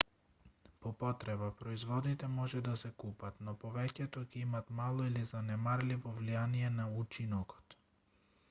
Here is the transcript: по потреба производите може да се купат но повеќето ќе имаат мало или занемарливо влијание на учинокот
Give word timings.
по 0.83 0.91
потреба 1.01 1.49
производите 1.57 2.27
може 2.37 2.61
да 2.67 2.73
се 2.83 2.89
купат 3.03 3.43
но 3.49 3.53
повеќето 3.65 4.23
ќе 4.31 4.41
имаат 4.47 4.71
мало 4.79 5.05
или 5.11 5.23
занемарливо 5.33 6.15
влијание 6.23 6.73
на 6.81 6.89
учинокот 7.03 7.77